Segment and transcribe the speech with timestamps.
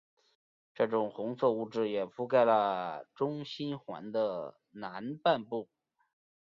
[0.73, 5.69] 这些红色物质也覆盖了中心环的南半部。